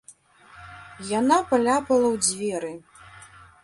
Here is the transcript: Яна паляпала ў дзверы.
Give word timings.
Яна 1.19 1.37
паляпала 1.53 2.07
ў 2.13 2.15
дзверы. 2.27 2.73